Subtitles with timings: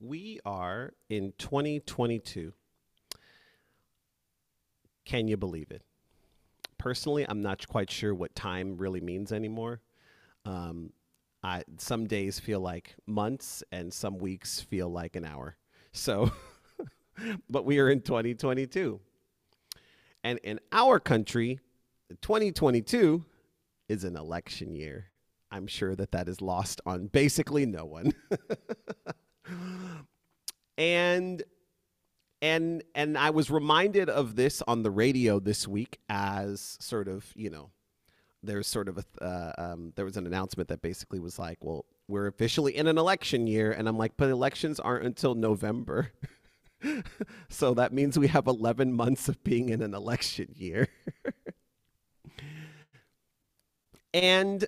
[0.00, 2.52] We are in 2022.
[5.04, 5.82] Can you believe it?
[6.78, 9.80] Personally, I'm not quite sure what time really means anymore.
[10.44, 10.92] Um,
[11.42, 15.56] I, some days feel like months, and some weeks feel like an hour.
[15.90, 16.30] So,
[17.50, 19.00] but we are in 2022.
[20.22, 21.58] And in our country,
[22.22, 23.24] 2022
[23.88, 25.06] is an election year.
[25.50, 28.12] I'm sure that that is lost on basically no one.
[30.78, 31.42] and
[32.40, 37.26] and and I was reminded of this on the radio this week as sort of
[37.34, 37.70] you know
[38.42, 41.84] there's sort of a uh, um, there was an announcement that basically was like well
[42.08, 43.70] we're officially in an election year.
[43.70, 46.10] And I'm like but elections aren't until November.
[47.48, 50.86] So that means we have 11 months of being in an election year.
[54.14, 54.64] And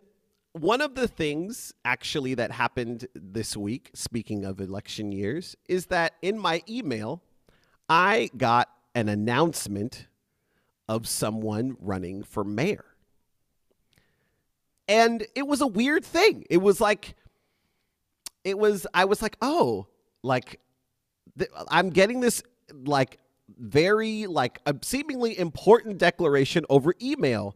[0.53, 6.15] one of the things actually that happened this week, speaking of election years, is that
[6.23, 7.23] in my email,
[7.89, 10.07] I got an announcement
[10.89, 12.85] of someone running for mayor.
[14.89, 16.45] And it was a weird thing.
[16.51, 17.15] It was like,
[18.43, 19.87] it was, I was like, oh,
[20.25, 20.61] like,
[21.39, 22.43] th- I'm getting this,
[22.73, 23.19] like,
[23.57, 27.55] very, like, a seemingly important declaration over email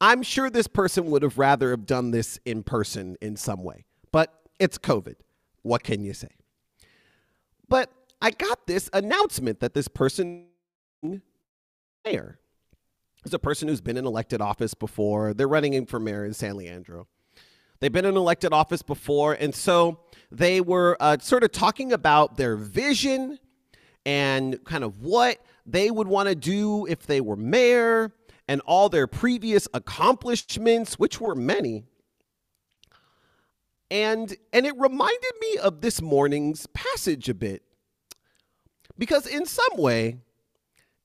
[0.00, 3.84] I'm sure this person would have rather have done this in person in some way,
[4.12, 5.16] but it's COVID.
[5.62, 6.28] What can you say?
[7.68, 10.46] But I got this announcement that this person
[12.04, 12.38] mayor
[13.24, 15.34] is a person who's been in elected office before.
[15.34, 17.08] They're running in for mayor in San Leandro.
[17.80, 20.00] They've been in elected office before, and so
[20.30, 23.38] they were uh, sort of talking about their vision
[24.06, 28.12] and kind of what they would want to do if they were mayor
[28.48, 31.84] and all their previous accomplishments, which were many.
[33.90, 37.62] And and it reminded me of this morning's passage a bit.
[38.98, 40.18] Because in some way,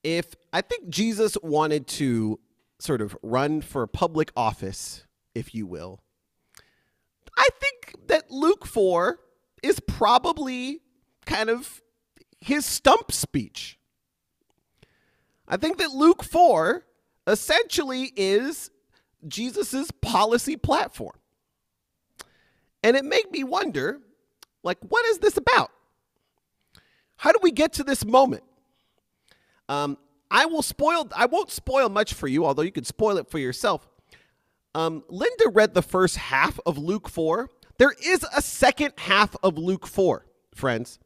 [0.04, 2.40] if I think Jesus wanted to
[2.80, 5.06] sort of run for public office,
[5.36, 6.02] if you will,
[7.38, 9.20] I think that Luke 4
[9.62, 10.82] is probably
[11.26, 11.82] kind of
[12.40, 13.78] his stump speech.
[15.48, 16.86] I think that Luke 4
[17.28, 18.72] essentially is
[19.28, 21.16] Jesus's policy platform.
[22.84, 24.00] And it made me wonder
[24.64, 25.72] like, what is this about?
[27.18, 28.44] How do we get to this moment?
[29.70, 29.98] Um,
[30.30, 33.38] I will spoil, I won't spoil much for you, although you could spoil it for
[33.38, 33.88] yourself.
[34.74, 37.50] Um, Linda read the first half of Luke 4.
[37.78, 41.00] There is a second half of Luke 4, friends.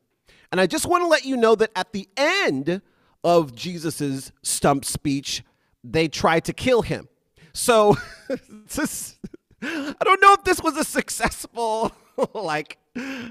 [0.51, 2.81] And I just want to let you know that at the end
[3.23, 5.43] of Jesus's stump speech,
[5.91, 7.07] they tried to kill him.
[7.53, 7.95] So
[8.75, 9.17] this,
[9.61, 11.91] I don't know if this was a successful,
[12.33, 12.77] like,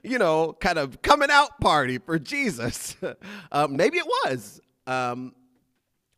[0.03, 2.97] you know, kind of coming out party for Jesus.
[3.53, 4.61] Um, maybe it was.
[4.87, 5.33] Um,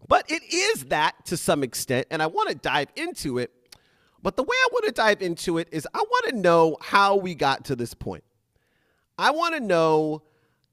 [0.09, 3.51] but it is that to some extent, and I want to dive into it.
[4.23, 7.17] But the way I want to dive into it is I want to know how
[7.17, 8.25] we got to this point.
[9.19, 10.23] I want to know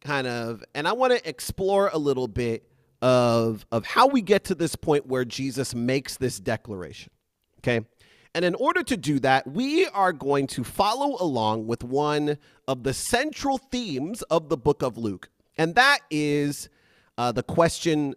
[0.01, 2.63] kind of, and I want to explore a little bit
[3.03, 7.11] of, of how we get to this point where Jesus makes this declaration.
[7.59, 7.85] Okay.
[8.33, 12.83] And in order to do that, we are going to follow along with one of
[12.83, 15.29] the central themes of the book of Luke.
[15.57, 16.69] And that is
[17.17, 18.15] uh, the question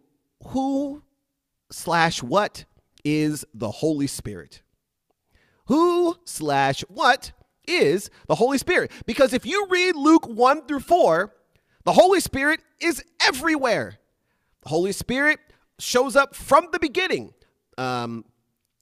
[0.49, 1.03] who
[1.71, 2.65] slash what
[3.05, 4.63] is the Holy Spirit?
[5.67, 7.33] Who slash what
[7.67, 8.93] is the Holy Spirit?
[9.05, 11.35] Because if you read Luke 1 through 4,
[11.85, 13.99] the Holy Spirit is everywhere.
[14.67, 15.39] Holy Spirit
[15.79, 17.33] shows up from the beginning
[17.79, 18.25] um,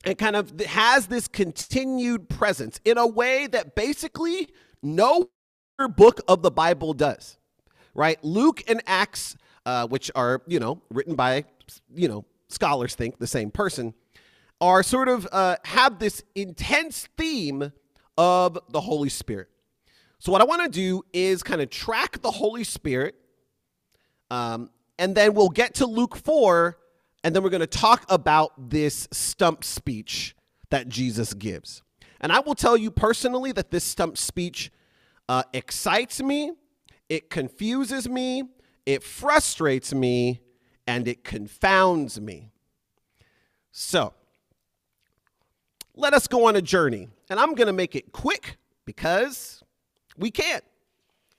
[0.04, 4.48] and kind of has this continued presence in a way that basically
[4.82, 5.28] no
[5.78, 7.38] other book of the Bible does,
[7.94, 8.22] right?
[8.22, 9.36] Luke and Acts,
[9.66, 11.44] uh, which are, you know, written by,
[11.94, 13.94] you know, scholars think the same person,
[14.60, 17.72] are sort of uh, have this intense theme
[18.16, 19.48] of the Holy Spirit.
[20.18, 23.14] So, what I want to do is kind of track the Holy Spirit
[24.30, 26.76] um, and then we'll get to Luke 4,
[27.22, 30.36] and then we're going to talk about this stump speech
[30.70, 31.82] that Jesus gives.
[32.20, 34.70] And I will tell you personally that this stump speech
[35.28, 36.52] uh, excites me,
[37.08, 38.44] it confuses me,
[38.86, 40.40] it frustrates me,
[40.86, 42.50] and it confounds me.
[43.72, 44.14] So,
[45.96, 47.08] let us go on a journey.
[47.30, 49.62] And I'm going to make it quick because
[50.16, 50.64] we can't.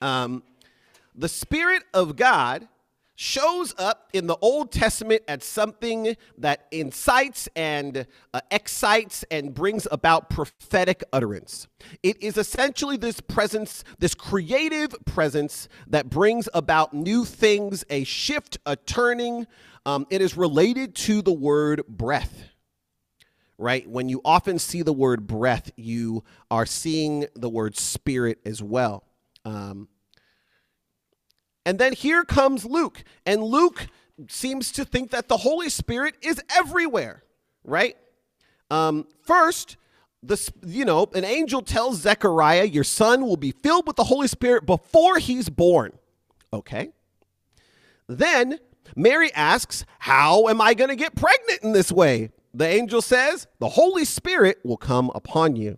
[0.01, 0.43] Um,
[1.13, 2.67] the Spirit of God
[3.15, 9.87] shows up in the Old Testament as something that incites and uh, excites and brings
[9.89, 11.67] about prophetic utterance.
[12.03, 18.57] It is essentially this presence, this creative presence that brings about new things, a shift,
[18.65, 19.47] a turning.
[19.85, 22.49] Um, it is related to the word breath.
[23.57, 23.89] Right?
[23.89, 29.05] When you often see the word breath, you are seeing the word spirit as well.
[29.45, 29.87] Um,
[31.65, 33.87] and then here comes Luke, and Luke
[34.29, 37.23] seems to think that the Holy Spirit is everywhere,
[37.63, 37.97] right?
[38.71, 39.77] Um, first,
[40.23, 44.27] the, you know, an angel tells Zechariah, Your son will be filled with the Holy
[44.27, 45.93] Spirit before he's born.
[46.53, 46.89] Okay.
[48.07, 48.59] Then
[48.95, 52.29] Mary asks, How am I going to get pregnant in this way?
[52.53, 55.77] The angel says, The Holy Spirit will come upon you.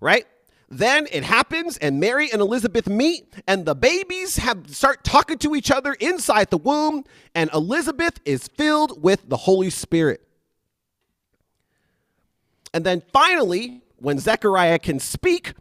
[0.00, 0.26] Right?
[0.70, 5.56] Then it happens, and Mary and Elizabeth meet, and the babies have start talking to
[5.56, 10.24] each other inside the womb, and Elizabeth is filled with the Holy Spirit.
[12.72, 15.54] And then finally, when Zechariah can speak,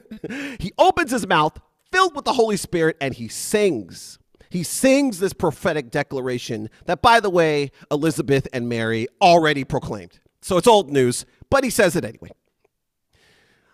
[0.58, 1.60] he opens his mouth,
[1.92, 4.18] filled with the Holy Spirit, and he sings.
[4.48, 10.20] He sings this prophetic declaration that, by the way, Elizabeth and Mary already proclaimed.
[10.40, 12.30] So it's old news, but he says it anyway.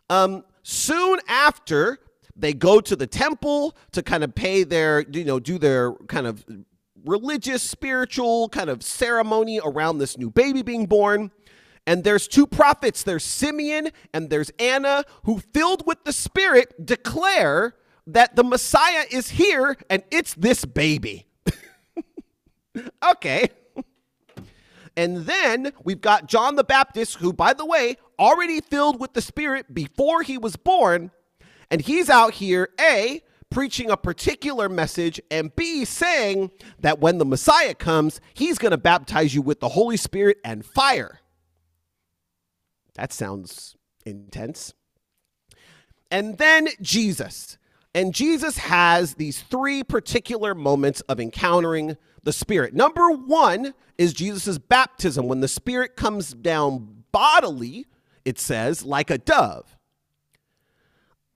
[0.09, 1.99] Um, soon after,
[2.37, 6.27] they go to the temple to kind of pay their, you know, do their kind
[6.27, 6.45] of
[7.05, 11.31] religious, spiritual kind of ceremony around this new baby being born.
[11.87, 17.75] And there's two prophets there's Simeon and there's Anna, who, filled with the Spirit, declare
[18.07, 21.27] that the Messiah is here and it's this baby.
[23.11, 23.49] okay.
[24.97, 29.23] And then we've got John the Baptist, who, by the way, already filled with the
[29.23, 31.11] Spirit before he was born.
[31.71, 37.25] And he's out here, A, preaching a particular message, and B, saying that when the
[37.25, 41.21] Messiah comes, he's going to baptize you with the Holy Spirit and fire.
[42.95, 44.75] That sounds intense.
[46.11, 47.57] And then Jesus.
[47.95, 52.75] And Jesus has these three particular moments of encountering the Spirit.
[52.75, 57.87] Number one is Jesus' baptism, when the Spirit comes down bodily,
[58.25, 59.77] it says, like a dove.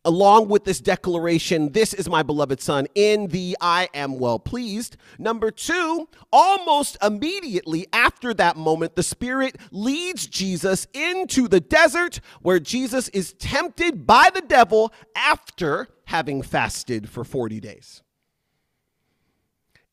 [0.07, 4.99] Along with this declaration, this is my beloved son, in thee I am well pleased.
[5.19, 12.61] Number two, almost immediately after that moment, the Spirit leads Jesus into the desert where
[12.61, 18.03] Jesus is tempted by the devil after having fasted for 40 days.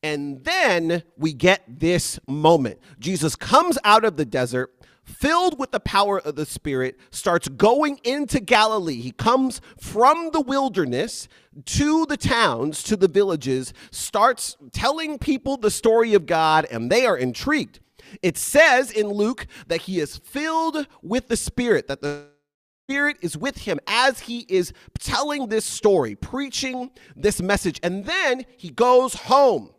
[0.02, 2.80] And then we get this moment.
[2.98, 4.74] Jesus comes out of the desert,
[5.04, 9.00] filled with the power of the Spirit, starts going into Galilee.
[9.00, 11.28] He comes from the wilderness
[11.66, 17.06] to the towns, to the villages, starts telling people the story of God, and they
[17.06, 17.80] are intrigued.
[18.22, 22.26] It says in Luke that he is filled with the Spirit, that the
[22.88, 28.44] Spirit is with him as he is telling this story, preaching this message, and then
[28.56, 29.70] he goes home.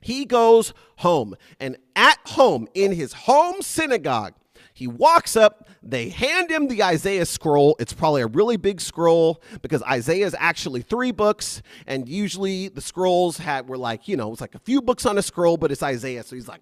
[0.00, 4.34] He goes home, and at home, in his home synagogue,
[4.78, 7.74] he walks up, they hand him the Isaiah scroll.
[7.80, 12.80] It's probably a really big scroll because Isaiah is actually three books, and usually the
[12.80, 15.72] scrolls had were like, you know, it's like a few books on a scroll, but
[15.72, 16.60] it's Isaiah, so he's like,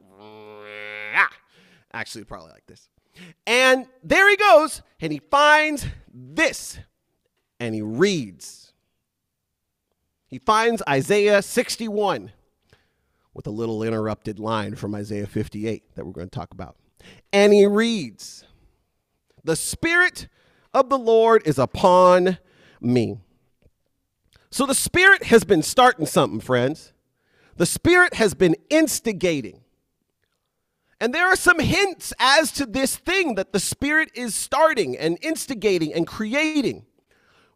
[1.92, 2.88] actually, probably like this.
[3.46, 6.78] And there he goes, and he finds this,
[7.60, 8.72] and he reads.
[10.26, 12.32] He finds Isaiah 61
[13.34, 16.76] with a little interrupted line from Isaiah 58 that we're going to talk about.
[17.32, 18.44] And he reads,
[19.44, 20.28] The Spirit
[20.72, 22.38] of the Lord is upon
[22.80, 23.18] me.
[24.50, 26.92] So the Spirit has been starting something, friends.
[27.56, 29.62] The Spirit has been instigating.
[31.00, 35.18] And there are some hints as to this thing that the Spirit is starting and
[35.20, 36.86] instigating and creating.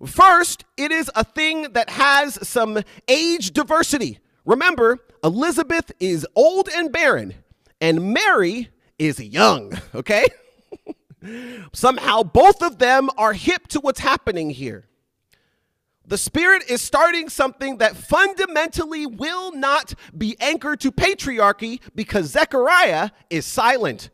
[0.05, 4.19] First, it is a thing that has some age diversity.
[4.45, 7.35] Remember, Elizabeth is old and barren,
[7.81, 10.27] and Mary is young, okay?
[11.73, 14.87] Somehow both of them are hip to what's happening here.
[16.07, 23.11] The Spirit is starting something that fundamentally will not be anchored to patriarchy because Zechariah
[23.31, 24.11] is silent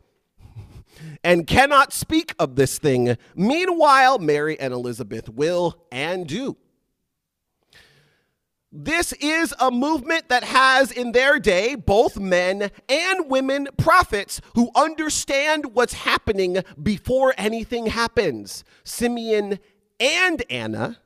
[1.23, 3.17] and cannot speak of this thing.
[3.35, 6.55] Meanwhile, Mary and Elizabeth will and do.
[8.71, 14.71] This is a movement that has in their day both men and women prophets who
[14.75, 18.65] understand what's happening before anything happens.
[18.83, 19.59] Simeon
[19.99, 20.97] and Anna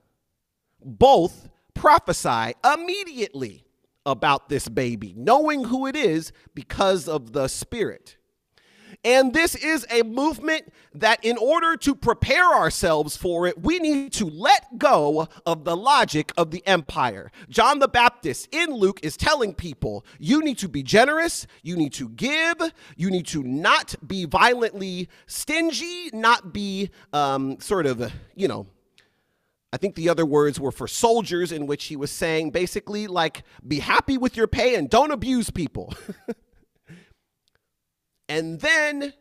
[0.83, 3.63] both prophesy immediately
[4.07, 8.17] about this baby, knowing who it is because of the Spirit.
[9.03, 14.13] And this is a movement that, in order to prepare ourselves for it, we need
[14.13, 17.31] to let go of the logic of the empire.
[17.49, 21.93] John the Baptist in Luke is telling people you need to be generous, you need
[21.93, 22.57] to give,
[22.95, 28.67] you need to not be violently stingy, not be um, sort of, you know,
[29.73, 33.43] I think the other words were for soldiers, in which he was saying basically, like,
[33.65, 35.93] be happy with your pay and don't abuse people.
[38.31, 39.11] And then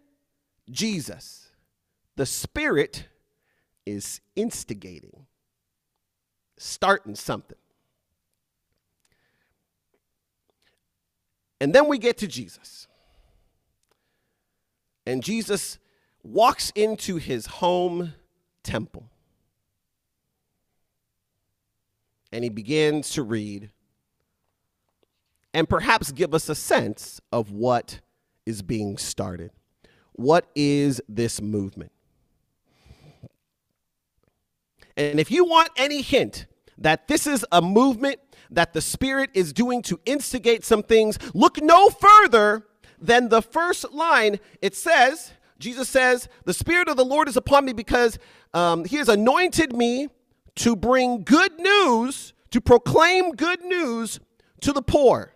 [0.70, 1.48] Jesus,
[2.14, 3.08] the Spirit,
[3.84, 5.26] is instigating,
[6.56, 7.58] starting something.
[11.60, 12.86] And then we get to Jesus.
[15.04, 15.80] And Jesus
[16.22, 18.12] walks into his home
[18.62, 19.10] temple.
[22.30, 23.70] And he begins to read
[25.52, 27.98] and perhaps give us a sense of what
[28.50, 29.52] is being started.
[30.12, 31.92] What is this movement?
[34.96, 38.18] And if you want any hint that this is a movement
[38.50, 42.66] that the Spirit is doing to instigate some things, look no further
[43.00, 44.40] than the first line.
[44.60, 48.18] It says, Jesus says, The Spirit of the Lord is upon me because
[48.52, 50.08] um, He has anointed me
[50.56, 54.18] to bring good news, to proclaim good news
[54.62, 55.32] to the poor.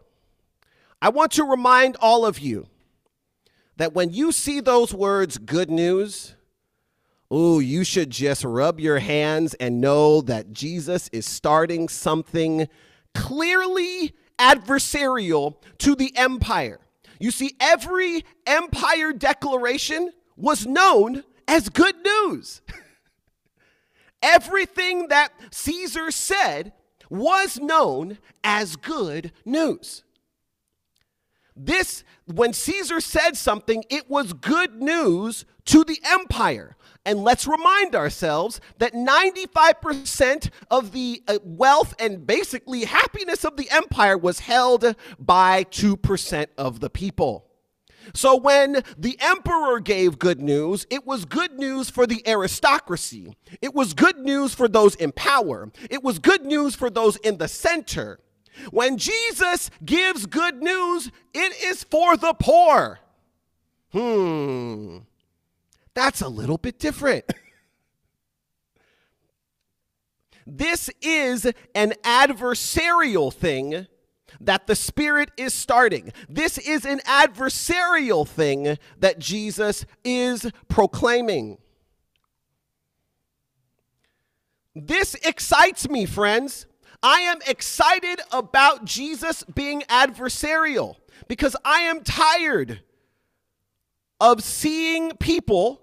[1.00, 2.66] I want to remind all of you
[3.76, 6.34] that when you see those words, good news,
[7.32, 12.68] ooh, you should just rub your hands and know that Jesus is starting something
[13.14, 16.80] clearly adversarial to the empire.
[17.18, 22.60] You see, every empire declaration was known as good news.
[24.22, 26.72] Everything that Caesar said
[27.10, 30.02] was known as good news.
[31.56, 36.76] This, when Caesar said something, it was good news to the empire.
[37.06, 43.70] And let's remind ourselves that 95% of the uh, wealth and basically happiness of the
[43.70, 47.46] empire was held by 2% of the people.
[48.12, 53.34] So when the emperor gave good news, it was good news for the aristocracy.
[53.62, 55.70] It was good news for those in power.
[55.90, 58.18] It was good news for those in the center.
[58.70, 63.00] When Jesus gives good news, it is for the poor.
[63.92, 64.98] Hmm,
[65.94, 67.24] that's a little bit different.
[70.46, 73.86] this is an adversarial thing
[74.40, 76.12] that the Spirit is starting.
[76.28, 81.58] This is an adversarial thing that Jesus is proclaiming.
[84.74, 86.66] This excites me, friends.
[87.04, 90.96] I am excited about Jesus being adversarial
[91.28, 92.80] because I am tired
[94.18, 95.82] of seeing people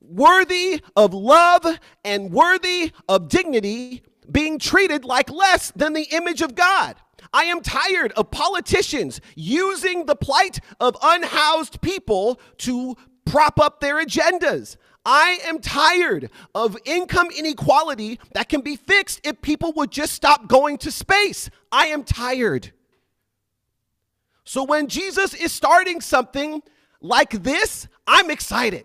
[0.00, 1.66] worthy of love
[2.02, 6.96] and worthy of dignity being treated like less than the image of God.
[7.34, 14.02] I am tired of politicians using the plight of unhoused people to prop up their
[14.02, 14.78] agendas.
[15.04, 20.48] I am tired of income inequality that can be fixed if people would just stop
[20.48, 21.50] going to space.
[21.70, 22.72] I am tired.
[24.44, 26.62] So when Jesus is starting something
[27.00, 28.84] like this, I'm excited.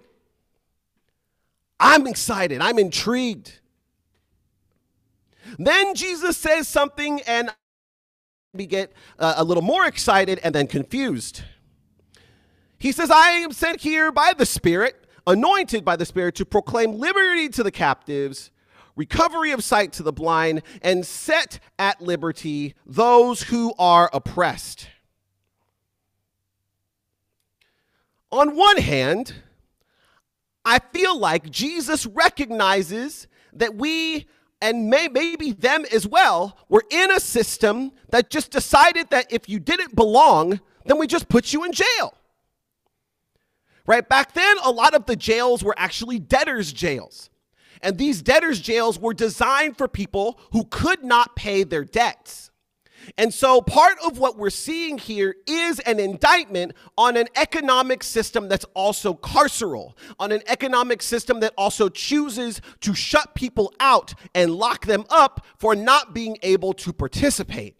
[1.79, 2.61] I'm excited.
[2.61, 3.59] I'm intrigued.
[5.57, 7.49] Then Jesus says something, and
[8.53, 11.43] we get uh, a little more excited and then confused.
[12.77, 16.97] He says, I am sent here by the Spirit anointed by the Spirit to proclaim
[16.97, 18.49] liberty to the captives,
[18.95, 24.87] recovery of sight to the blind, and set at liberty those who are oppressed.
[28.31, 29.35] On one hand,
[30.65, 34.27] I feel like Jesus recognizes that we
[34.61, 39.47] and may, maybe them as well were in a system that just decided that if
[39.47, 42.13] you didn't belong, then we just put you in jail
[43.89, 44.07] right?
[44.07, 47.31] Back then, a lot of the jails were actually debtors' jails.
[47.81, 52.51] And these debtors' jails were designed for people who could not pay their debts.
[53.17, 58.47] And so, part of what we're seeing here is an indictment on an economic system
[58.47, 64.53] that's also carceral, on an economic system that also chooses to shut people out and
[64.53, 67.75] lock them up for not being able to participate.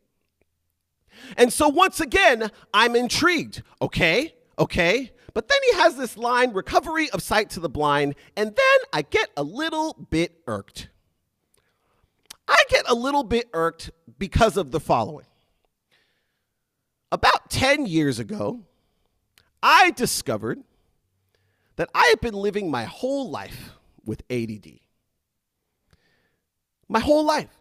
[1.38, 3.62] And so, once again, I'm intrigued.
[3.80, 8.48] Okay, okay, but then he has this line recovery of sight to the blind, and
[8.48, 10.89] then I get a little bit irked.
[12.48, 15.25] I get a little bit irked because of the following.
[17.12, 18.62] about 10 years ago,
[19.63, 20.59] I discovered
[21.75, 23.71] that I have been living my whole life
[24.05, 24.79] with ADD.
[26.88, 27.59] My whole life.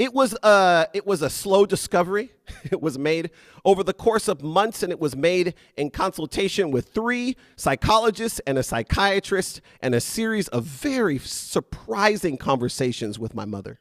[0.00, 2.32] It was, a, uh, it was a slow discovery.
[2.72, 3.30] It was made
[3.64, 8.56] over the course of months, and it was made in consultation with three psychologists and
[8.58, 13.78] a psychiatrist, and a series of very surprising conversations with my mother.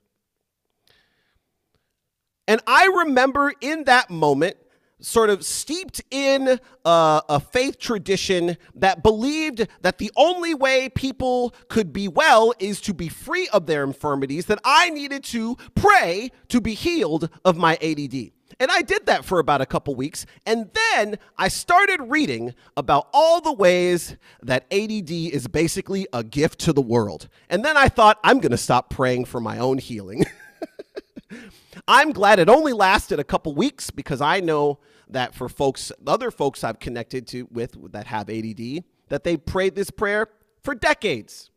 [2.50, 4.58] And I remember in that moment
[5.00, 11.54] sort of steeped in a, a, faith tradition that believed that the only way people
[11.70, 16.32] could be well is to be free of their infirmities, that I needed to pray
[16.50, 18.32] to be healed of my ADD.
[18.60, 20.26] And I did that for about a couple weeks.
[20.46, 26.60] And then I started reading about all the ways that ADD is basically a gift
[26.62, 27.30] to the world.
[27.50, 30.26] And then I thought, I'm going to stop praying for my own healing.
[31.88, 36.32] I'm glad it only lasted a couple weeks because I know that for folks, other
[36.32, 40.28] folks I've connected to with that have ADD, that they prayed this prayer
[40.64, 41.50] for decades.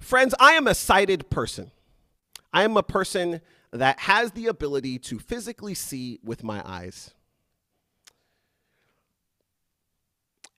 [0.00, 1.70] Friends, I am a sighted person.
[2.52, 3.40] I am a person
[3.72, 7.12] that has the ability to physically see with my eyes.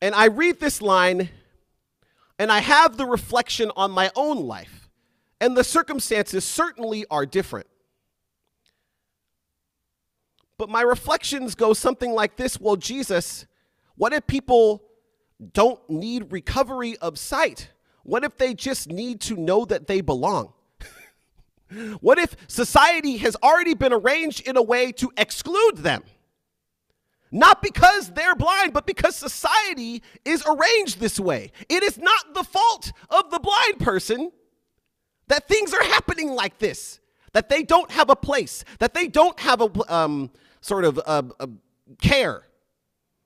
[0.03, 1.31] And I read this line
[2.39, 4.86] and I have the reflection on my own life
[5.41, 7.67] and the circumstances certainly are different.
[10.59, 13.47] But my reflections go something like this Well, Jesus,
[13.97, 14.83] what if people
[15.53, 17.71] don't need recovery of sight?
[18.03, 20.53] What if they just need to know that they belong?
[22.01, 26.05] what if society has already been arranged in a way to exclude them?
[27.33, 31.51] Not because they're blind, but because society is arranged this way.
[31.69, 34.31] It is not the fault of the blind person
[35.29, 37.01] that things are happening like this,
[37.33, 40.31] that they don't have a place, that they don't have a um,
[40.61, 41.49] sort of a, a
[42.01, 42.43] care,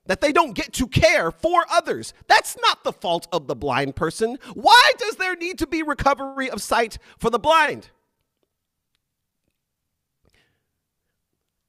[0.05, 2.13] that they don't get to care for others.
[2.27, 4.37] That's not the fault of the blind person.
[4.53, 7.89] Why does there need to be recovery of sight for the blind?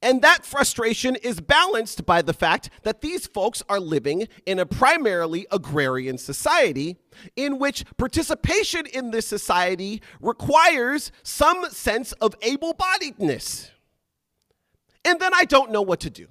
[0.02, 4.66] And that frustration is balanced by the fact that these folks are living in a
[4.66, 6.96] primarily agrarian society
[7.36, 13.70] in which participation in this society requires some sense of able bodiedness.
[15.04, 16.26] And then I don't know what to do.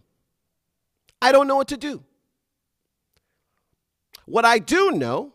[1.21, 2.03] I don't know what to do.
[4.25, 5.31] What I do know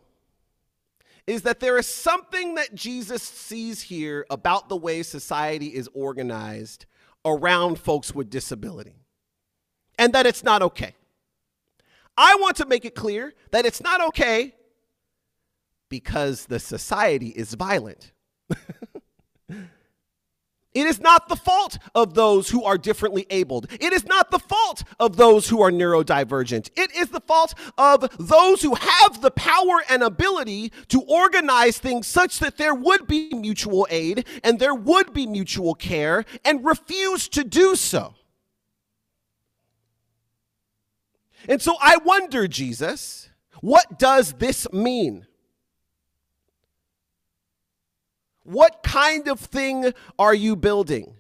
[1.27, 6.85] is that there is something that Jesus sees here about the way society is organized
[7.27, 8.95] around folks with disability
[9.99, 10.95] and that it's not okay.
[12.17, 14.55] I want to make it clear that it's not okay
[15.91, 18.13] because the society is violent.
[20.77, 23.67] It is not the fault of those who are differently abled.
[23.81, 26.69] It is not the fault of those who are neurodivergent.
[26.77, 32.07] It is the fault of those who have the power and ability to organize things
[32.07, 37.27] such that there would be mutual aid and there would be mutual care and refuse
[37.29, 38.15] to do so.
[41.49, 43.31] And so I wonder, Jesus,
[43.63, 45.27] what does this mean?
[48.47, 51.15] What kind of thing are you building?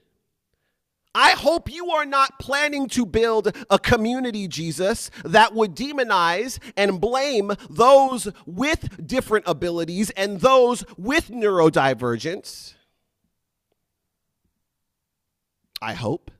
[1.12, 7.00] I hope you are not planning to build a community, Jesus, that would demonize and
[7.00, 12.74] blame those with different abilities and those with neurodivergence.
[15.80, 16.30] I hope.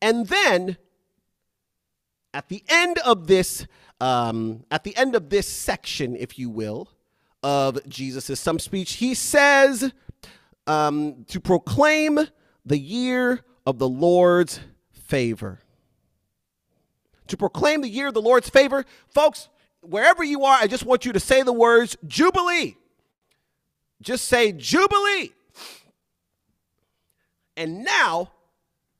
[0.00, 0.78] And then
[2.32, 3.66] at the end of this,
[4.00, 6.88] um, at the end of this section, if you will,
[7.42, 9.92] of Jesus' some speech, he says
[10.66, 12.20] um, to proclaim
[12.64, 14.60] the year of the Lord's
[14.92, 15.60] favor.
[17.28, 19.48] To proclaim the year of the Lord's favor, folks,
[19.80, 22.76] wherever you are, I just want you to say the words Jubilee.
[24.02, 25.32] Just say Jubilee.
[27.56, 28.32] And now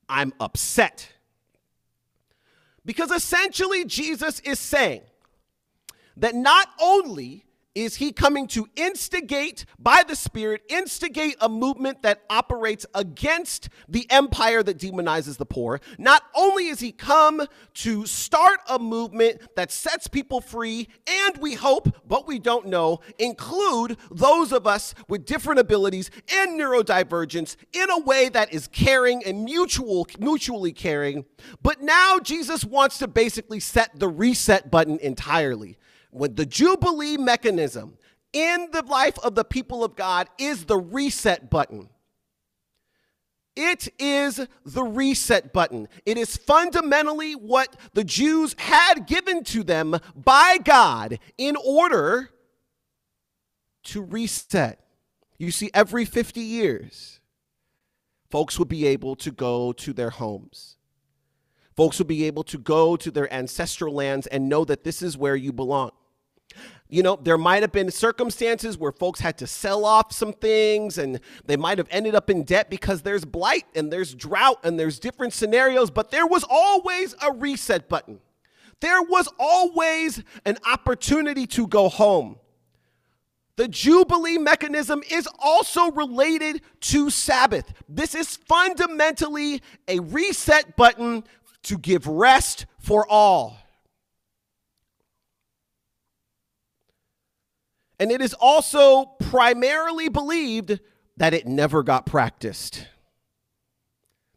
[0.09, 1.09] I'm upset.
[2.85, 5.03] Because essentially, Jesus is saying
[6.17, 12.23] that not only is he coming to instigate by the Spirit, instigate a movement that
[12.29, 15.81] operates against the empire that demonizes the poor.
[15.99, 21.55] Not only is he come to start a movement that sets people free, and we
[21.55, 27.91] hope, but we don't know, include those of us with different abilities and neurodivergence in
[27.91, 31.25] a way that is caring and mutual, mutually caring.
[31.63, 35.79] But now Jesus wants to basically set the reset button entirely
[36.11, 37.97] when the Jubilee mechanism
[38.33, 41.89] in the life of the people of God is the reset button.
[43.57, 45.89] It is the reset button.
[46.07, 52.31] It is fundamentally what the Jews had given to them by God in order
[53.85, 54.81] to reset.
[55.39, 57.21] You see, every 50 years,
[58.31, 60.77] folks would be able to go to their homes.
[61.77, 65.17] Folks would be able to go to their ancestral lands and know that this is
[65.17, 65.91] where you belong.
[66.91, 70.99] You know, there might have been circumstances where folks had to sell off some things
[70.99, 74.79] and they might have ended up in debt because there's blight and there's drought and
[74.79, 78.19] there's different scenarios, but there was always a reset button.
[78.81, 82.41] There was always an opportunity to go home.
[83.55, 87.73] The Jubilee mechanism is also related to Sabbath.
[87.89, 91.23] This is fundamentally a reset button
[91.65, 93.59] to give rest for all.
[98.01, 100.81] And it is also primarily believed
[101.19, 102.87] that it never got practiced,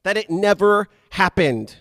[0.04, 1.78] that it never happened.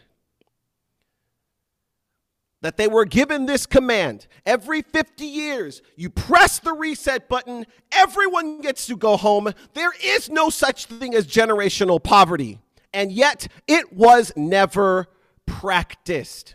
[2.61, 8.61] That they were given this command every 50 years, you press the reset button, everyone
[8.61, 9.53] gets to go home.
[9.75, 12.61] There is no such thing as generational poverty.
[12.95, 15.09] And yet, it was never
[15.47, 16.55] practiced.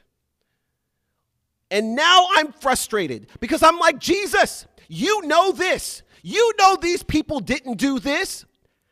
[1.69, 6.03] And now I'm frustrated because I'm like, Jesus, you know this.
[6.23, 8.45] You know these people didn't do this.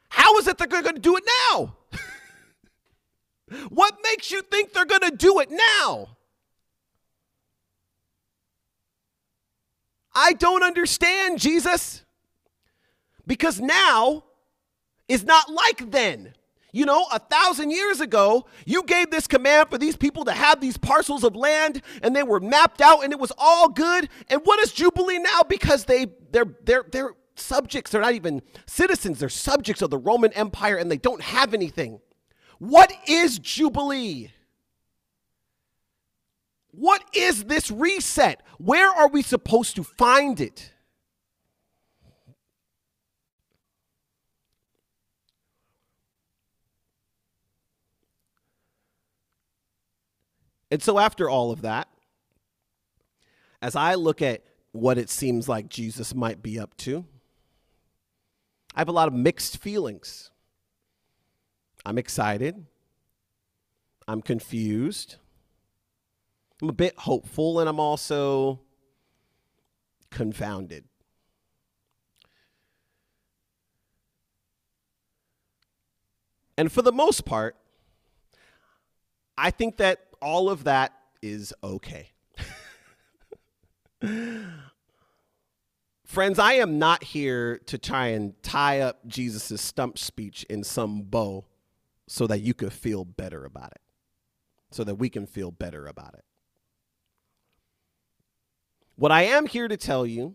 [0.09, 1.75] How is it they're going to do it now?
[3.69, 6.15] what makes you think they're going to do it now?
[10.13, 12.05] I don't understand, Jesus.
[13.27, 14.23] Because now
[15.07, 16.34] is not like then.
[16.75, 20.59] You know, a thousand years ago, you gave this command for these people to have
[20.59, 24.09] these parcels of land and they were mapped out and it was all good.
[24.29, 25.43] And what is Jubilee now?
[25.47, 30.33] Because they they're they're they're subjects, they're not even citizens, they're subjects of the Roman
[30.33, 32.01] Empire and they don't have anything.
[32.59, 34.33] What is Jubilee?
[36.71, 38.41] What is this reset?
[38.57, 40.73] Where are we supposed to find it?
[50.75, 51.87] And so, after all of that,
[53.61, 57.05] as I look at what it seems like Jesus might be up to,
[58.75, 60.31] I have a lot of mixed feelings.
[61.85, 62.65] I'm excited.
[64.05, 65.15] I'm confused.
[66.61, 68.59] I'm a bit hopeful, and I'm also
[70.11, 70.83] confounded.
[76.57, 77.55] And for the most part,
[79.37, 82.09] I think that all of that is okay.
[86.03, 91.03] Friends, I am not here to try and tie up Jesus' stump speech in some
[91.03, 91.45] bow
[92.07, 93.81] so that you could feel better about it,
[94.71, 96.25] so that we can feel better about it.
[98.95, 100.33] What I am here to tell you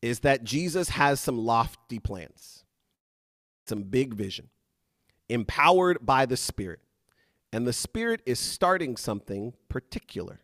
[0.00, 2.64] is that Jesus has some lofty plans,
[3.66, 4.48] some big vision,
[5.28, 6.80] empowered by the Spirit.
[7.52, 10.40] And the Spirit is starting something particular.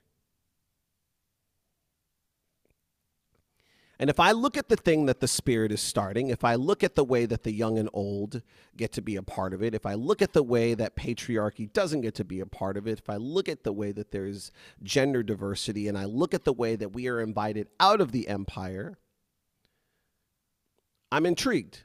[3.99, 6.83] And if I look at the thing that the Spirit is starting, if I look
[6.83, 8.43] at the way that the young and old
[8.77, 11.73] get to be a part of it, if I look at the way that patriarchy
[11.73, 14.11] doesn't get to be a part of it, if I look at the way that
[14.11, 14.51] there's
[14.83, 18.27] gender diversity, and I look at the way that we are invited out of the
[18.27, 18.99] empire,
[21.13, 21.85] I'm intrigued.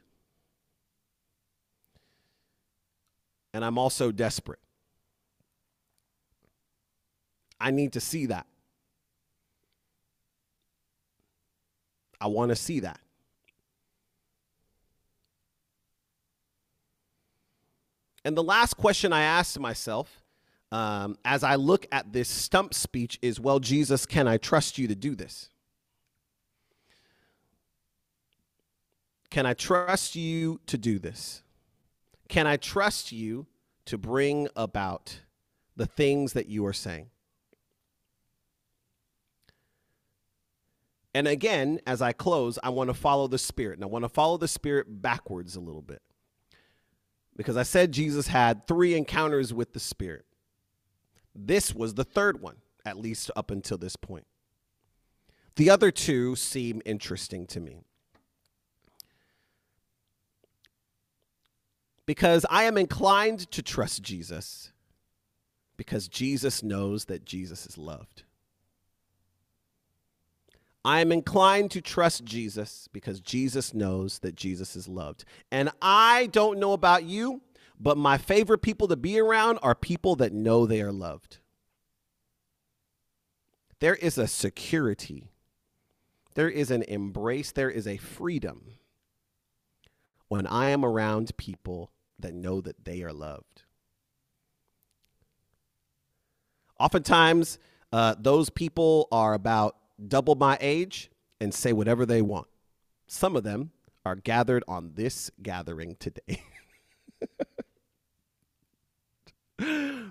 [3.54, 4.58] And I'm also desperate.
[7.60, 8.46] I need to see that.
[12.20, 13.00] I want to see that.
[18.24, 20.22] And the last question I asked myself
[20.72, 24.86] um, as I look at this stump speech is Well, Jesus, can I trust you
[24.88, 25.48] to do this?
[29.30, 31.42] Can I trust you to do this?
[32.28, 33.46] Can I trust you
[33.86, 35.20] to bring about
[35.76, 37.10] the things that you are saying?
[41.14, 43.78] And again, as I close, I want to follow the Spirit.
[43.78, 46.02] And I want to follow the Spirit backwards a little bit.
[47.36, 50.24] Because I said Jesus had three encounters with the Spirit.
[51.34, 54.26] This was the third one, at least up until this point.
[55.56, 57.82] The other two seem interesting to me.
[62.06, 64.72] Because I am inclined to trust Jesus
[65.76, 68.24] because Jesus knows that Jesus is loved.
[70.84, 75.24] I am inclined to trust Jesus because Jesus knows that Jesus is loved.
[75.50, 77.42] And I don't know about you,
[77.78, 81.38] but my favorite people to be around are people that know they are loved.
[83.80, 85.32] There is a security,
[86.34, 88.74] there is an embrace, there is a freedom
[90.28, 93.64] when I am around people that know that they are loved.
[96.78, 97.58] Oftentimes,
[97.92, 99.76] uh, those people are about
[100.08, 101.10] double my age
[101.40, 102.46] and say whatever they want.
[103.06, 103.70] Some of them
[104.04, 106.42] are gathered on this gathering today.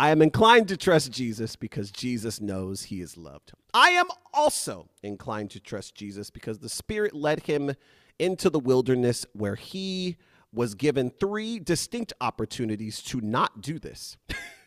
[0.00, 3.52] I am inclined to trust Jesus because Jesus knows he is loved.
[3.74, 7.74] I am also inclined to trust Jesus because the Spirit led him
[8.18, 10.16] into the wilderness where he
[10.52, 14.16] was given three distinct opportunities to not do this.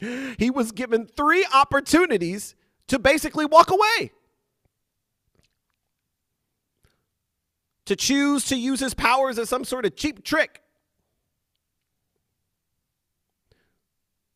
[0.00, 2.54] he was given three opportunities
[2.88, 4.12] to basically walk away.
[7.86, 10.62] To choose to use his powers as some sort of cheap trick.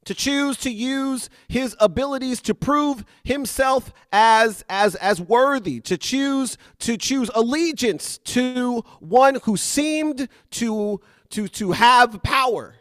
[0.07, 5.81] To choose to use his abilities to prove himself as as as worthy.
[5.81, 11.01] To choose to choose allegiance to one who seemed to
[11.31, 12.75] to to have power.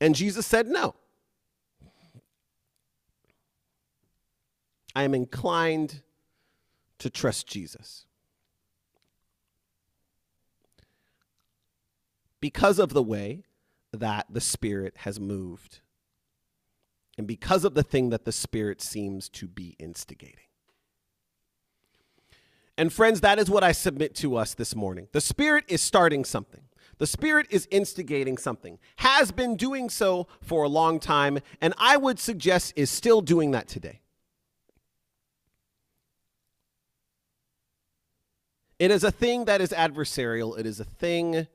[0.00, 0.94] And Jesus said no
[4.96, 6.00] I am inclined
[7.00, 8.06] to trust Jesus
[12.40, 13.44] because of the way
[13.92, 15.80] that the Spirit has moved
[17.18, 20.48] and because of the thing that the Spirit seems to be instigating.
[22.78, 25.08] And friends, that is what I submit to us this morning.
[25.12, 26.62] The Spirit is starting something.
[26.96, 31.98] The Spirit is instigating something, has been doing so for a long time, and I
[31.98, 34.00] would suggest is still doing that today.
[38.78, 40.58] It is a thing that is adversarial.
[40.58, 41.46] It is a thing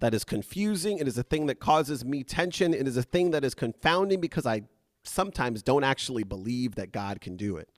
[0.00, 0.98] that is confusing.
[0.98, 2.74] It is a thing that causes me tension.
[2.74, 4.62] It is a thing that is confounding because I
[5.02, 7.68] sometimes don't actually believe that God can do it.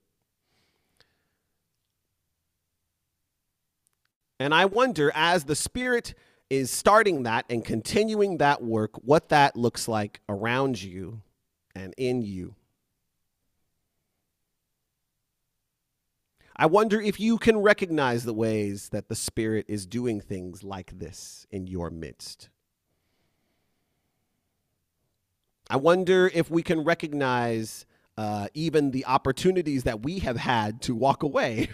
[4.41, 6.15] And I wonder, as the Spirit
[6.51, 11.23] is starting that and continuing that work, what that looks like around you
[11.77, 12.57] and in you.
[16.63, 20.97] I wonder if you can recognize the ways that the Spirit is doing things like
[20.97, 22.51] this in your midst.
[25.69, 27.85] I wonder if we can recognize
[28.17, 31.69] uh, even the opportunities that we have had to walk away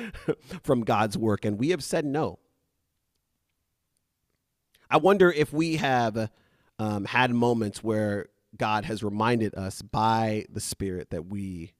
[0.62, 2.38] from God's work and we have said no.
[4.88, 6.30] I wonder if we have
[6.78, 11.74] um, had moments where God has reminded us by the Spirit that we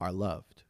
[0.00, 0.64] are loved.